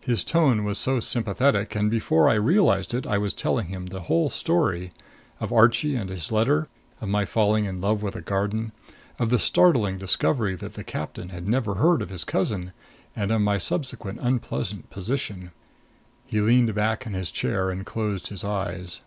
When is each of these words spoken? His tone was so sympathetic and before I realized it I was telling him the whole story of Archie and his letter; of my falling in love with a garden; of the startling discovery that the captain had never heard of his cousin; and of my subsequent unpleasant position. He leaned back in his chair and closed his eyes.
His 0.00 0.24
tone 0.24 0.64
was 0.64 0.78
so 0.78 0.98
sympathetic 0.98 1.74
and 1.76 1.90
before 1.90 2.30
I 2.30 2.36
realized 2.40 2.94
it 2.94 3.06
I 3.06 3.18
was 3.18 3.34
telling 3.34 3.66
him 3.66 3.88
the 3.88 4.04
whole 4.08 4.30
story 4.30 4.92
of 5.40 5.52
Archie 5.52 5.94
and 5.94 6.08
his 6.08 6.32
letter; 6.32 6.68
of 7.02 7.10
my 7.10 7.26
falling 7.26 7.66
in 7.66 7.82
love 7.82 8.02
with 8.02 8.16
a 8.16 8.22
garden; 8.22 8.72
of 9.18 9.28
the 9.28 9.38
startling 9.38 9.98
discovery 9.98 10.54
that 10.54 10.72
the 10.72 10.84
captain 10.84 11.28
had 11.28 11.46
never 11.46 11.74
heard 11.74 12.00
of 12.00 12.08
his 12.08 12.24
cousin; 12.24 12.72
and 13.14 13.30
of 13.30 13.42
my 13.42 13.58
subsequent 13.58 14.20
unpleasant 14.22 14.88
position. 14.88 15.50
He 16.24 16.40
leaned 16.40 16.74
back 16.74 17.04
in 17.04 17.12
his 17.12 17.30
chair 17.30 17.68
and 17.70 17.84
closed 17.84 18.28
his 18.28 18.42
eyes. 18.42 19.02